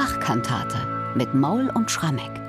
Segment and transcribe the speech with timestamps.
[0.00, 0.78] Bachkantate
[1.14, 2.40] mit Maul und Schrammeck.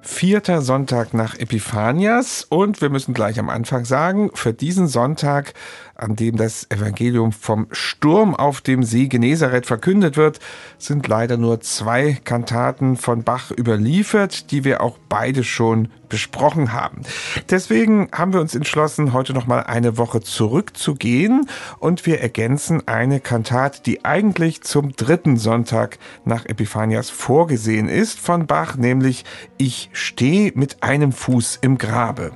[0.00, 5.54] Vierter Sonntag nach Epiphanias und wir müssen gleich am Anfang sagen, für diesen Sonntag
[5.96, 10.40] an dem das Evangelium vom Sturm auf dem See Genezareth verkündet wird,
[10.78, 17.02] sind leider nur zwei Kantaten von Bach überliefert, die wir auch beide schon besprochen haben.
[17.50, 23.20] Deswegen haben wir uns entschlossen, heute noch mal eine Woche zurückzugehen und wir ergänzen eine
[23.20, 29.24] Kantate, die eigentlich zum dritten Sonntag nach Epiphanias vorgesehen ist von Bach, nämlich
[29.58, 32.32] Ich stehe mit einem Fuß im Grabe.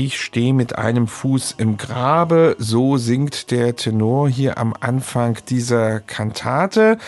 [0.00, 5.98] Ich stehe mit einem Fuß im Grabe, so singt der Tenor hier am Anfang dieser
[5.98, 6.98] Kantate.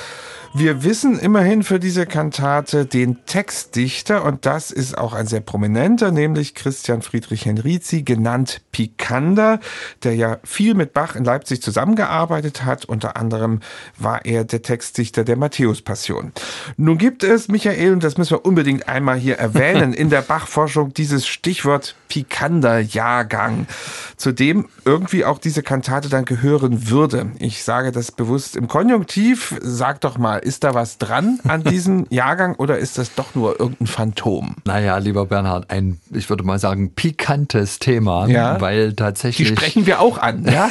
[0.53, 6.11] Wir wissen immerhin für diese Kantate den Textdichter und das ist auch ein sehr prominenter,
[6.11, 9.61] nämlich Christian Friedrich Henrizi, genannt Picander,
[10.03, 12.85] der ja viel mit Bach in Leipzig zusammengearbeitet hat.
[12.85, 13.61] Unter anderem
[13.97, 16.33] war er der Textdichter der Matthäus-Passion.
[16.77, 20.93] Nun gibt es, Michael, und das müssen wir unbedingt einmal hier erwähnen, in der Bach-Forschung
[20.93, 23.69] dieses Stichwort Picander-Jahrgang,
[24.17, 27.31] zu dem irgendwie auch diese Kantate dann gehören würde.
[27.39, 29.55] Ich sage das bewusst im Konjunktiv.
[29.63, 33.59] Sag doch mal, ist da was dran an diesem Jahrgang oder ist das doch nur
[33.59, 34.57] irgendein Phantom?
[34.65, 39.49] Naja, lieber Bernhard, ein, ich würde mal sagen, pikantes Thema, ja, weil tatsächlich.
[39.49, 40.69] Die sprechen wir auch an, ja?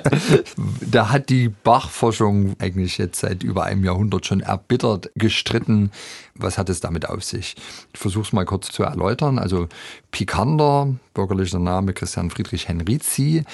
[0.80, 5.90] da hat die Bach-Forschung eigentlich jetzt seit über einem Jahrhundert schon erbittert gestritten,
[6.38, 7.56] was hat es damit auf sich?
[7.92, 9.38] Ich versuche es mal kurz zu erläutern.
[9.38, 9.68] Also
[10.10, 13.44] Pikander, bürgerlicher Name Christian Friedrich Henrizi,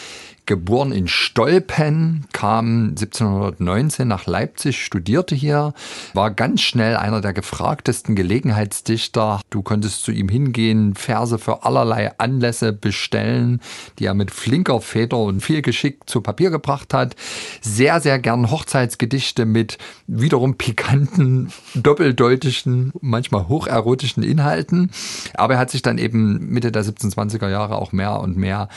[0.47, 5.73] geboren in Stolpen, kam 1719 nach Leipzig, studierte hier,
[6.13, 9.41] war ganz schnell einer der gefragtesten Gelegenheitsdichter.
[9.51, 13.61] Du konntest zu ihm hingehen, Verse für allerlei Anlässe bestellen,
[13.99, 17.17] die er mit flinker Feder und viel Geschick zu Papier gebracht hat.
[17.63, 24.91] Sehr, sehr gern Hochzeitsgedichte mit wiederum pikanten, doppeldeutigen manchmal hocherotischen Inhalten.
[25.35, 28.69] Aber er hat sich dann eben Mitte der 1720er Jahre auch mehr und mehr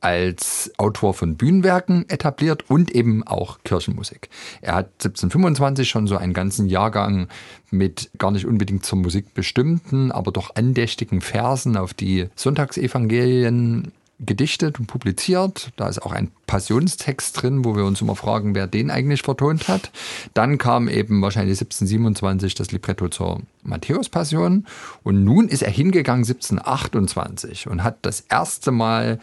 [0.00, 4.28] als Autor von Bühnenwerken etabliert und eben auch Kirchenmusik.
[4.60, 7.28] Er hat 1725 schon so einen ganzen Jahrgang
[7.70, 14.78] mit gar nicht unbedingt zur Musik bestimmten, aber doch andächtigen Versen auf die Sonntagsevangelien gedichtet
[14.78, 15.72] und publiziert.
[15.76, 19.68] Da ist auch ein Passionstext drin, wo wir uns immer fragen, wer den eigentlich vertont
[19.68, 19.90] hat.
[20.32, 24.66] Dann kam eben wahrscheinlich 1727 das Libretto zur Matthäus-Passion.
[25.02, 29.18] Und nun ist er hingegangen 1728 und hat das erste Mal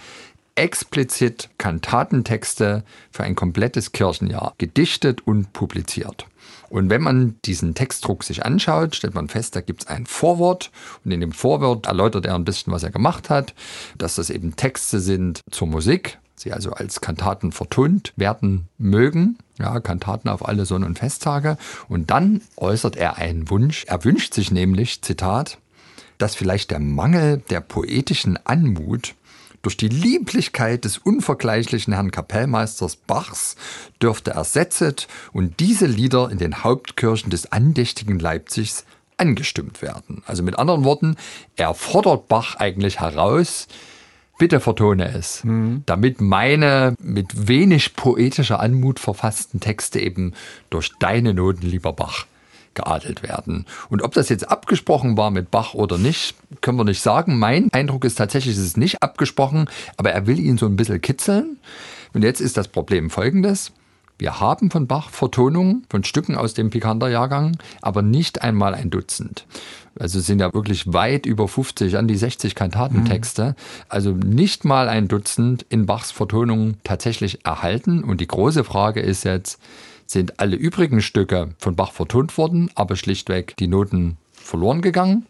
[0.55, 6.27] explizit Kantatentexte für ein komplettes Kirchenjahr gedichtet und publiziert.
[6.69, 10.71] Und wenn man diesen Textdruck sich anschaut, stellt man fest, da gibt es ein Vorwort
[11.05, 13.53] und in dem Vorwort erläutert er ein bisschen, was er gemacht hat,
[13.97, 19.79] dass das eben Texte sind zur Musik, sie also als Kantaten vertont werden mögen, ja,
[19.79, 21.57] Kantaten auf alle Sonn- und Festtage.
[21.89, 23.85] Und dann äußert er einen Wunsch.
[23.85, 25.59] Er wünscht sich nämlich, Zitat,
[26.17, 29.13] dass vielleicht der Mangel der poetischen Anmut
[29.63, 33.55] durch die Lieblichkeit des unvergleichlichen Herrn Kapellmeisters Bachs
[34.01, 38.85] dürfte ersetzt und diese Lieder in den Hauptkirchen des andächtigen Leipzigs
[39.17, 40.21] angestimmt werden.
[40.27, 41.15] Also mit anderen Worten,
[41.55, 43.67] er fordert Bach eigentlich heraus,
[44.37, 45.83] bitte vertone es, mhm.
[45.85, 50.33] damit meine mit wenig poetischer Anmut verfassten Texte eben
[50.69, 52.25] durch deine Noten, lieber Bach,
[52.73, 53.65] geadelt werden.
[53.89, 57.39] Und ob das jetzt abgesprochen war mit Bach oder nicht, können wir nicht sagen.
[57.39, 61.01] Mein Eindruck ist tatsächlich, es ist nicht abgesprochen, aber er will ihn so ein bisschen
[61.01, 61.57] kitzeln.
[62.13, 63.71] Und jetzt ist das Problem folgendes.
[64.19, 69.45] Wir haben von Bach Vertonungen von Stücken aus dem Picander-Jahrgang, aber nicht einmal ein Dutzend.
[69.99, 73.55] Also sind ja wirklich weit über 50 an die 60 Kantatentexte.
[73.89, 78.03] Also nicht mal ein Dutzend in Bachs Vertonungen tatsächlich erhalten.
[78.03, 79.59] Und die große Frage ist jetzt,
[80.05, 85.25] sind alle übrigen Stücke von Bach vertont worden, aber schlichtweg die Noten verloren gegangen?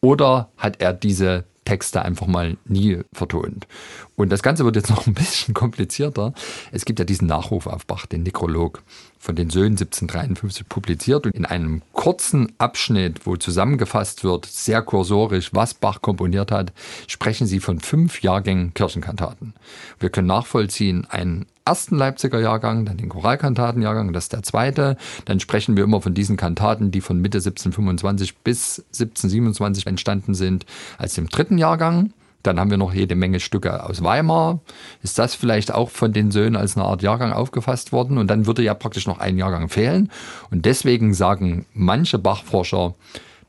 [0.00, 3.66] Oder hat er diese Texte einfach mal nie vertont.
[4.16, 6.34] Und das Ganze wird jetzt noch ein bisschen komplizierter.
[6.72, 8.82] Es gibt ja diesen Nachruf auf Bach, den Nekrolog
[9.18, 15.50] von den Söhnen 1753 publiziert und in einem kurzen Abschnitt, wo zusammengefasst wird, sehr kursorisch,
[15.54, 16.72] was Bach komponiert hat,
[17.06, 19.54] sprechen sie von fünf Jahrgängen Kirchenkantaten.
[20.00, 24.96] Wir können nachvollziehen, ein ersten Leipziger Jahrgang, dann den Choralkantatenjahrgang, das ist der zweite.
[25.24, 30.66] Dann sprechen wir immer von diesen Kantaten, die von Mitte 1725 bis 1727 entstanden sind,
[30.98, 32.12] als dem dritten Jahrgang.
[32.42, 34.60] Dann haben wir noch jede Menge Stücke aus Weimar.
[35.02, 38.18] Ist das vielleicht auch von den Söhnen als eine Art Jahrgang aufgefasst worden?
[38.18, 40.10] Und dann würde ja praktisch noch ein Jahrgang fehlen.
[40.50, 42.94] Und deswegen sagen manche Bachforscher,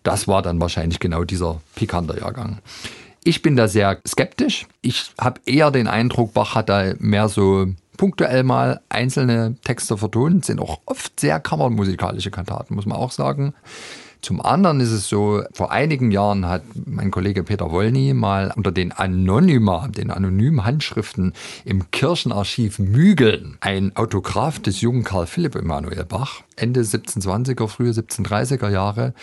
[0.04, 2.60] das war dann wahrscheinlich genau dieser Pikanter Jahrgang.
[3.24, 4.68] Ich bin da sehr skeptisch.
[4.82, 10.46] Ich habe eher den Eindruck, Bach hat da mehr so punktuell mal einzelne Texte vertont,
[10.46, 13.54] sind auch oft sehr kammermusikalische Kantaten, muss man auch sagen.
[14.24, 18.72] Zum anderen ist es so, vor einigen Jahren hat mein Kollege Peter Wollny mal unter
[18.72, 21.34] den Anonyma, den anonymen Handschriften
[21.66, 28.70] im Kirchenarchiv Mügeln ein Autograph des jungen Karl Philipp Emanuel Bach, Ende 1720er, frühe 1730er
[28.70, 29.14] Jahre,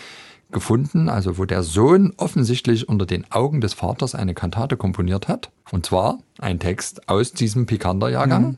[0.51, 5.51] gefunden, also wo der Sohn offensichtlich unter den Augen des Vaters eine Kantate komponiert hat.
[5.71, 8.43] Und zwar ein Text aus diesem Pikanter-Jahrgang.
[8.43, 8.57] Mhm.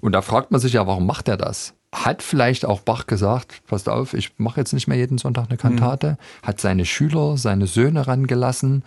[0.00, 1.74] Und da fragt man sich ja, warum macht er das?
[1.94, 5.56] hat vielleicht auch Bach gesagt, passt auf, ich mache jetzt nicht mehr jeden Sonntag eine
[5.56, 6.46] Kantate, mhm.
[6.46, 8.82] hat seine Schüler, seine Söhne rangelassen,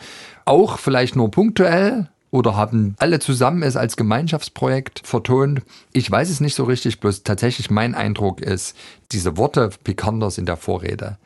[0.45, 5.61] auch vielleicht nur punktuell oder haben alle zusammen es als Gemeinschaftsprojekt vertont.
[5.93, 8.75] Ich weiß es nicht so richtig, bloß tatsächlich mein Eindruck ist,
[9.11, 11.17] diese Worte Pikanders in der Vorrede,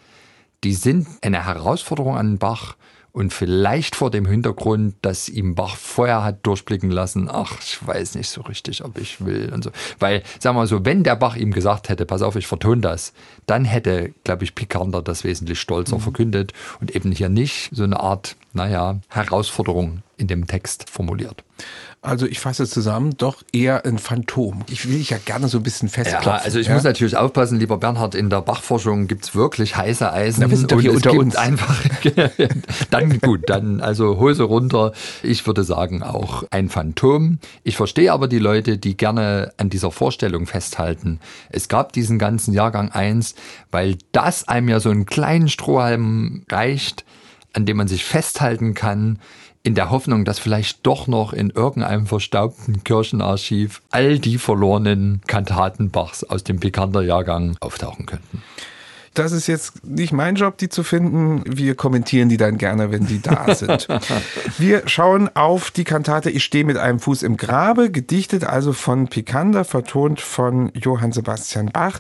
[0.64, 2.76] die sind eine Herausforderung an Bach
[3.14, 8.16] und vielleicht vor dem Hintergrund, dass ihm Bach vorher hat durchblicken lassen, ach, ich weiß
[8.16, 9.72] nicht so richtig, ob ich will und so.
[10.00, 12.82] Weil, sagen wir mal so, wenn der Bach ihm gesagt hätte, pass auf, ich vertone
[12.82, 13.12] das,
[13.48, 16.02] dann hätte, glaube ich, Picander das wesentlich stolzer mhm.
[16.02, 21.44] verkündet und eben hier nicht so eine Art, naja, Herausforderung in dem Text formuliert.
[22.04, 24.64] Also ich fasse zusammen, doch eher ein Phantom.
[24.68, 26.32] Ich will dich ja gerne so ein bisschen festklopfen.
[26.32, 26.74] Ja, also ich ja?
[26.74, 30.42] muss natürlich aufpassen, lieber Bernhard, in der Bachforschung gibt es wirklich heiße Eisen.
[30.42, 31.36] Na, wir sind doch hier unter uns.
[31.36, 31.84] Einfach,
[32.90, 34.94] dann gut, dann also Hose runter.
[35.22, 37.38] Ich würde sagen auch ein Phantom.
[37.64, 41.20] Ich verstehe aber die Leute, die gerne an dieser Vorstellung festhalten.
[41.50, 43.36] Es gab diesen ganzen Jahrgang 1,
[43.70, 47.06] weil das einem ja so einen kleinen Strohhalm reicht,
[47.54, 49.20] an dem man sich festhalten kann,
[49.64, 55.92] in der Hoffnung, dass vielleicht doch noch in irgendeinem verstaubten Kirchenarchiv all die verlorenen Kantaten
[55.92, 58.44] Bachs aus dem Pikanter Jahrgang auftauchen könnten.
[59.14, 61.44] Das ist jetzt nicht mein Job, die zu finden.
[61.46, 63.90] Wir kommentieren die dann gerne, wenn die da sind.
[64.58, 69.10] Wir schauen auf die Kantate Ich stehe mit einem Fuß im Grabe, gedichtet also von
[69.10, 72.00] Picander, vertont von Johann Sebastian Bach.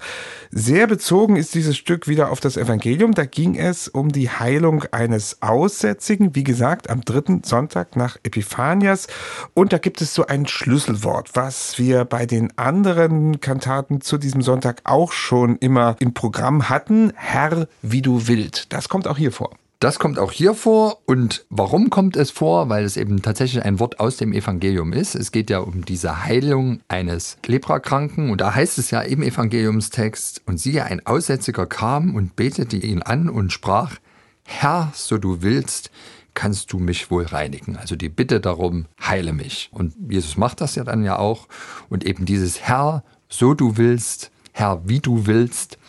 [0.51, 3.13] Sehr bezogen ist dieses Stück wieder auf das Evangelium.
[3.13, 9.07] Da ging es um die Heilung eines Aussätzigen, wie gesagt, am dritten Sonntag nach Epiphanias.
[9.53, 14.41] Und da gibt es so ein Schlüsselwort, was wir bei den anderen Kantaten zu diesem
[14.41, 18.71] Sonntag auch schon immer im Programm hatten Herr, wie du willst.
[18.71, 19.57] Das kommt auch hier vor.
[19.81, 20.99] Das kommt auch hier vor.
[21.05, 22.69] Und warum kommt es vor?
[22.69, 25.15] Weil es eben tatsächlich ein Wort aus dem Evangelium ist.
[25.15, 28.29] Es geht ja um diese Heilung eines Leprakranken.
[28.29, 33.01] Und da heißt es ja im Evangeliumstext, und siehe, ein Aussätziger kam und betete ihn
[33.01, 33.95] an und sprach,
[34.43, 35.89] Herr, so du willst,
[36.35, 37.75] kannst du mich wohl reinigen.
[37.75, 39.69] Also die Bitte darum, heile mich.
[39.73, 41.47] Und Jesus macht das ja dann ja auch.
[41.89, 45.79] Und eben dieses Herr, so du willst, Herr, wie du willst,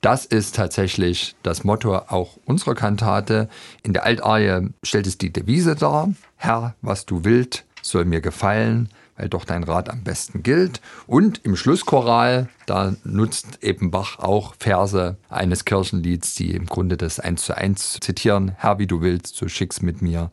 [0.00, 3.48] das ist tatsächlich das Motto auch unserer Kantate.
[3.82, 8.88] In der Altarie stellt es die Devise dar, Herr, was du willst, soll mir gefallen,
[9.16, 10.80] weil doch dein Rat am besten gilt.
[11.06, 17.20] Und im Schlusschoral, da nutzt eben Bach auch Verse eines Kirchenlieds, die im Grunde das
[17.20, 18.52] eins zu eins zitieren.
[18.56, 20.30] Herr, wie du willst, so schick's mit mir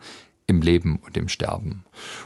[0.48, 1.84] im Leben und im Sterben.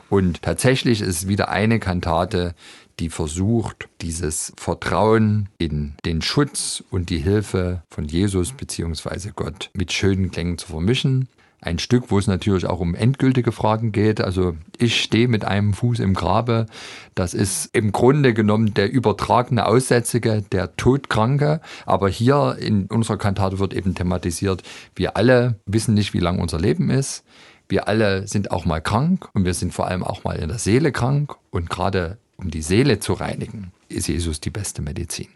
[0.09, 2.53] Und tatsächlich ist wieder eine Kantate,
[2.99, 9.31] die versucht, dieses Vertrauen in den Schutz und die Hilfe von Jesus bzw.
[9.35, 11.27] Gott mit schönen Klängen zu vermischen.
[11.63, 14.19] Ein Stück, wo es natürlich auch um endgültige Fragen geht.
[14.19, 16.65] Also ich stehe mit einem Fuß im Grabe.
[17.13, 21.61] Das ist im Grunde genommen der übertragene Aussätzige, der Todkranke.
[21.85, 24.63] Aber hier in unserer Kantate wird eben thematisiert,
[24.95, 27.23] wir alle wissen nicht, wie lang unser Leben ist.
[27.69, 30.57] Wir alle sind auch mal krank und wir sind vor allem auch mal in der
[30.57, 31.35] Seele krank.
[31.51, 35.27] Und gerade um die Seele zu reinigen, ist Jesus die beste Medizin.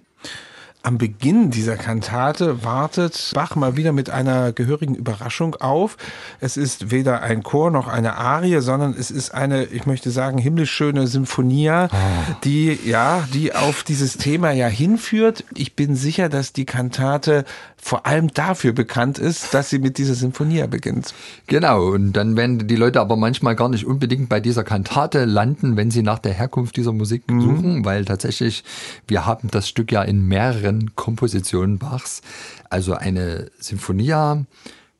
[0.85, 5.97] Am Beginn dieser Kantate wartet Bach mal wieder mit einer gehörigen Überraschung auf.
[6.39, 10.37] Es ist weder ein Chor noch eine Arie, sondern es ist eine, ich möchte sagen,
[10.37, 12.35] himmlisch schöne Symphonia, oh.
[12.43, 15.43] die, ja, die auf dieses Thema ja hinführt.
[15.55, 17.45] Ich bin sicher, dass die Kantate
[17.85, 21.13] vor allem dafür bekannt ist, dass sie mit dieser Symphonie beginnt.
[21.47, 25.77] Genau, und dann werden die Leute aber manchmal gar nicht unbedingt bei dieser Kantate landen,
[25.77, 27.41] wenn sie nach der Herkunft dieser Musik mhm.
[27.41, 28.63] suchen, weil tatsächlich
[29.07, 32.21] wir haben das Stück ja in mehreren Kompositionen Bachs,
[32.69, 34.45] also eine Symphonia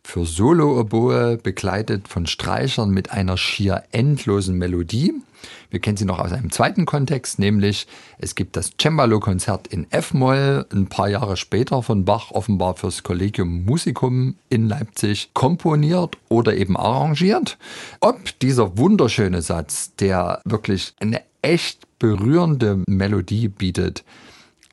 [0.04, 5.14] für Solo-Oboe, begleitet von Streichern mit einer schier endlosen Melodie.
[5.70, 10.66] Wir kennen sie noch aus einem zweiten Kontext, nämlich es gibt das Cembalo-Konzert in F-Moll,
[10.72, 16.78] ein paar Jahre später von Bach offenbar fürs Collegium Musicum in Leipzig komponiert oder eben
[16.78, 17.58] arrangiert.
[18.00, 24.04] Ob dieser wunderschöne Satz, der wirklich eine echt berührende Melodie bietet,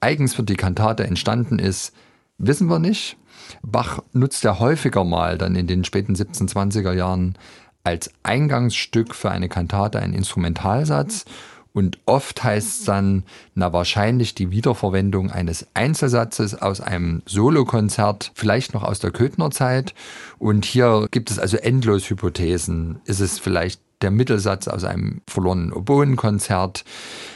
[0.03, 1.93] eigens für die Kantate entstanden ist,
[2.39, 3.17] wissen wir nicht.
[3.63, 7.37] Bach nutzt ja häufiger mal dann in den späten 1720er Jahren
[7.85, 11.25] als Eingangsstück für eine Kantate einen Instrumentalsatz
[11.73, 18.75] und oft heißt es dann, na wahrscheinlich die Wiederverwendung eines Einzelsatzes aus einem Solokonzert, vielleicht
[18.75, 19.95] noch aus der Köthnerzeit.
[20.39, 23.01] Und hier gibt es also endlos Hypothesen.
[23.07, 26.85] Ist es vielleicht der Mittelsatz aus einem verlorenen Oboenkonzert?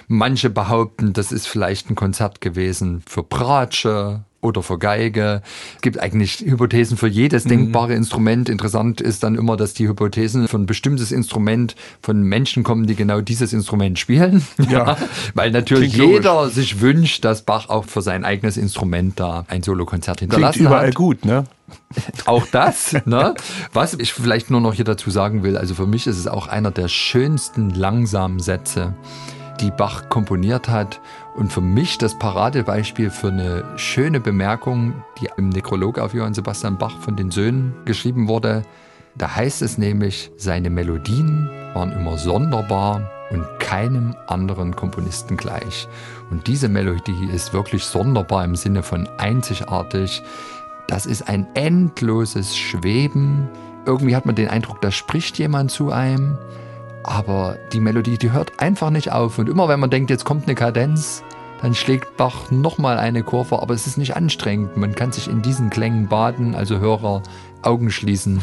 [0.08, 5.42] Manche behaupten, das ist vielleicht ein Konzert gewesen für Bratsche oder für Geige.
[5.76, 7.50] Es gibt eigentlich Hypothesen für jedes mhm.
[7.50, 8.48] denkbare Instrument.
[8.48, 12.94] Interessant ist dann immer, dass die Hypothesen für ein bestimmtes Instrument von Menschen kommen, die
[12.94, 14.46] genau dieses Instrument spielen.
[14.70, 14.96] Ja.
[15.34, 16.54] Weil natürlich Klingt jeder logisch.
[16.54, 20.88] sich wünscht, dass Bach auch für sein eigenes Instrument da ein Solokonzert hinterlassen Klingt überall
[20.88, 20.94] hat.
[20.94, 21.44] gut, ne?
[22.26, 23.34] Auch das, ne?
[23.72, 26.48] Was ich vielleicht nur noch hier dazu sagen will, also für mich ist es auch
[26.48, 28.94] einer der schönsten langsamen Sätze,
[29.60, 31.00] die Bach komponiert hat
[31.34, 36.78] und für mich das Paradebeispiel für eine schöne Bemerkung, die im Nekrolog auf Johann Sebastian
[36.78, 38.62] Bach von den Söhnen geschrieben wurde.
[39.16, 45.88] Da heißt es nämlich, seine Melodien waren immer sonderbar und keinem anderen Komponisten gleich.
[46.30, 50.22] Und diese Melodie ist wirklich sonderbar im Sinne von einzigartig.
[50.88, 53.48] Das ist ein endloses Schweben.
[53.86, 56.38] Irgendwie hat man den Eindruck, da spricht jemand zu einem.
[57.02, 59.38] Aber die Melodie, die hört einfach nicht auf.
[59.38, 61.22] Und immer wenn man denkt, jetzt kommt eine Kadenz,
[61.62, 64.76] dann schlägt Bach nochmal eine Kurve, aber es ist nicht anstrengend.
[64.76, 67.22] Man kann sich in diesen Klängen baden, also Hörer
[67.62, 68.40] Augen schließen,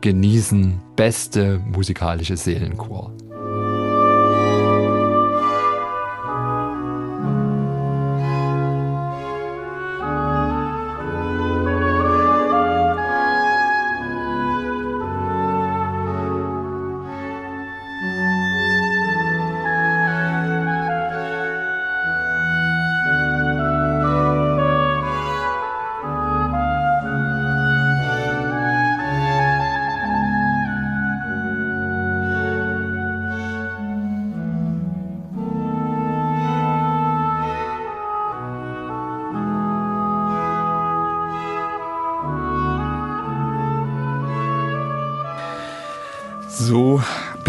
[0.00, 0.80] genießen.
[0.96, 3.12] Beste musikalische Seelenchor.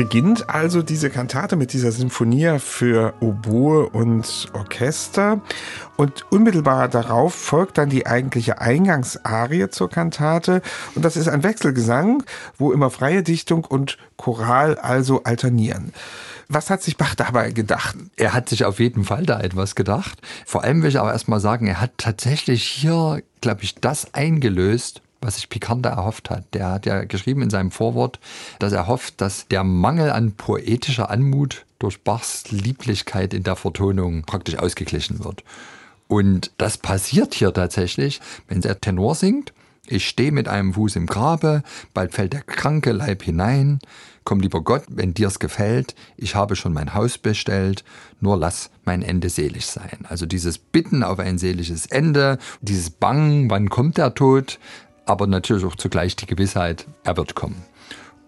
[0.03, 5.39] Beginnt also diese Kantate mit dieser Sinfonia für Oboe und Orchester
[5.95, 10.61] und unmittelbar darauf folgt dann die eigentliche Eingangsarie zur Kantate
[10.95, 12.21] und das ist ein Wechselgesang,
[12.57, 15.93] wo immer freie Dichtung und Choral also alternieren.
[16.49, 17.95] Was hat sich Bach dabei gedacht?
[18.17, 20.19] Er hat sich auf jeden Fall da etwas gedacht.
[20.45, 25.01] Vor allem will ich aber erstmal sagen, er hat tatsächlich hier, glaube ich, das eingelöst,
[25.23, 26.45] was sich Picander erhofft hat.
[26.53, 28.19] Der hat ja geschrieben in seinem Vorwort,
[28.59, 34.23] dass er hofft, dass der Mangel an poetischer Anmut durch Bachs Lieblichkeit in der Vertonung
[34.23, 35.43] praktisch ausgeglichen wird.
[36.07, 39.53] Und das passiert hier tatsächlich, wenn der Tenor singt.
[39.87, 41.61] Ich stehe mit einem Fuß im Grabe,
[41.93, 43.79] bald fällt der kranke Leib hinein.
[44.23, 47.83] Komm lieber Gott, wenn dir's gefällt, ich habe schon mein Haus bestellt,
[48.21, 50.05] nur lass mein Ende selig sein.
[50.07, 54.59] Also dieses Bitten auf ein seliges Ende, dieses Bangen, wann kommt der Tod,
[55.05, 57.63] aber natürlich auch zugleich die Gewissheit, er wird kommen.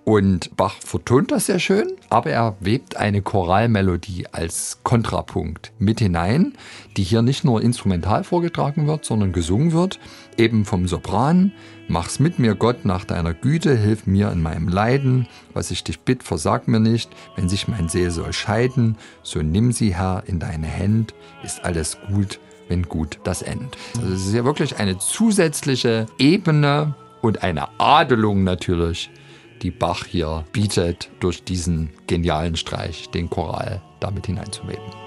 [0.05, 6.53] Und Bach vertont das sehr schön, aber er webt eine Choralmelodie als Kontrapunkt mit hinein,
[6.96, 10.00] die hier nicht nur instrumental vorgetragen wird, sondern gesungen wird,
[10.38, 11.53] eben vom Sopran.
[11.88, 15.27] Mach's mit mir, Gott, nach deiner Güte, hilf mir in meinem Leiden.
[15.55, 17.10] Was ich dich bitt, versag mir nicht.
[17.36, 21.98] Wenn sich mein Seel soll scheiden, so nimm sie, Herr, in deine Hände, ist alles
[22.13, 23.77] gut, wenn gut das End.
[23.98, 29.10] Also es ist ja wirklich eine zusätzliche Ebene und eine Adelung natürlich,
[29.62, 35.04] die Bach hier bietet, durch diesen genialen Streich, den Choral damit hineinzuweben.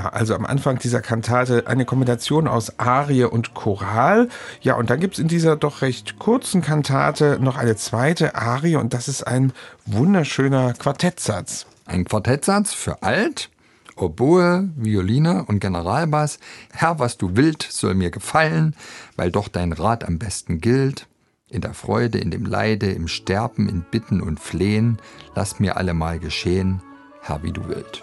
[0.00, 4.30] Ja, also am Anfang dieser Kantate eine Kombination aus Arie und Choral.
[4.62, 8.94] Ja, und dann gibt's in dieser doch recht kurzen Kantate noch eine zweite Arie und
[8.94, 9.52] das ist ein
[9.84, 11.66] wunderschöner Quartettsatz.
[11.84, 13.50] Ein Quartettsatz für Alt,
[13.94, 16.38] Oboe, Violine und Generalbass.
[16.72, 18.74] Herr, was du willst, soll mir gefallen,
[19.16, 21.08] weil doch dein Rat am besten gilt.
[21.50, 24.96] In der Freude, in dem Leide, im Sterben, in Bitten und Flehen,
[25.34, 26.80] lass mir allemal geschehen,
[27.20, 28.02] Herr, wie du willst.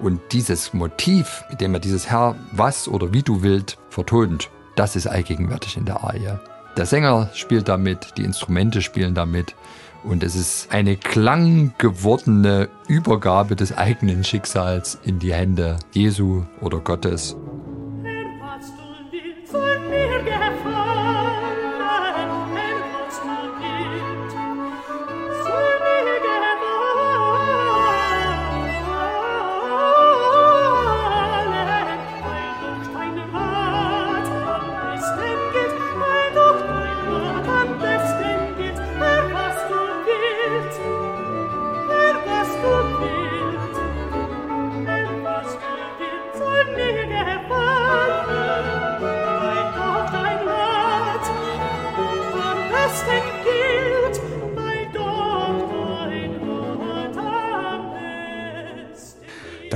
[0.00, 4.96] Und dieses Motiv, mit dem er dieses Herr, was oder wie du willst, vertont, das
[4.96, 6.38] ist allgegenwärtig in der Arie.
[6.76, 9.54] Der Sänger spielt damit, die Instrumente spielen damit
[10.02, 17.36] und es ist eine klanggewordene Übergabe des eigenen Schicksals in die Hände Jesu oder Gottes.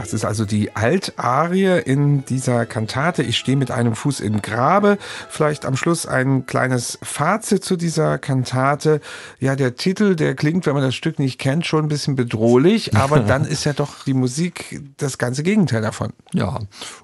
[0.04, 3.22] Das ist also die Altarie in dieser Kantate.
[3.22, 4.98] Ich stehe mit einem Fuß im Grabe.
[5.30, 9.00] Vielleicht am Schluss ein kleines Fazit zu dieser Kantate.
[9.40, 12.94] Ja, der Titel, der klingt, wenn man das Stück nicht kennt, schon ein bisschen bedrohlich,
[12.94, 16.12] aber dann ist ja doch die Musik das ganze Gegenteil davon.
[16.34, 16.58] Ja,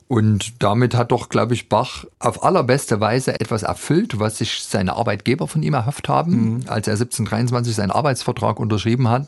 [0.07, 4.97] und damit hat doch, glaube ich, Bach auf allerbeste Weise etwas erfüllt, was sich seine
[4.97, 6.65] Arbeitgeber von ihm erhofft haben, mhm.
[6.67, 9.27] als er 1723 seinen Arbeitsvertrag unterschrieben hat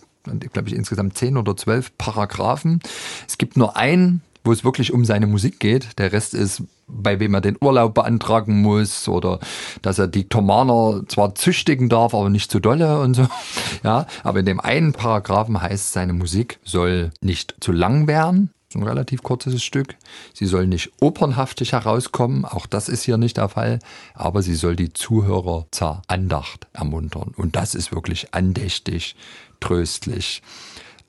[0.52, 2.80] glaube ich, insgesamt zehn oder zwölf Paragraphen.
[3.26, 5.98] Es gibt nur einen, wo es wirklich um seine Musik geht.
[5.98, 9.38] Der Rest ist, bei wem er den Urlaub beantragen muss oder
[9.82, 13.26] dass er die Thomaner zwar züchtigen darf, aber nicht zu dolle und so.
[13.84, 18.50] Ja, aber in dem einen Paragraphen heißt, seine Musik soll nicht zu lang werden.
[18.74, 19.96] Ein relativ kurzes Stück.
[20.34, 23.78] Sie soll nicht opernhaftig herauskommen, auch das ist hier nicht der Fall,
[24.14, 27.32] aber sie soll die Zuhörer zur Andacht ermuntern.
[27.36, 29.16] Und das ist wirklich andächtig
[29.60, 30.42] tröstlich.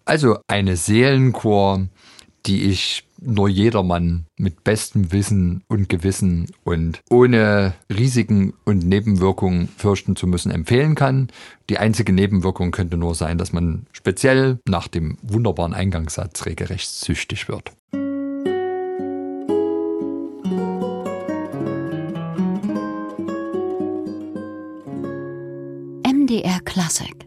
[0.06, 1.88] Also eine Seelenchor,
[2.46, 10.16] die ich nur jedermann mit bestem Wissen und Gewissen und ohne Risiken und Nebenwirkungen fürchten
[10.16, 11.30] zu müssen empfehlen kann.
[11.70, 17.48] Die einzige Nebenwirkung könnte nur sein, dass man speziell nach dem wunderbaren Eingangssatz regelrecht süchtig
[17.48, 17.72] wird.
[26.06, 27.23] MDR Classic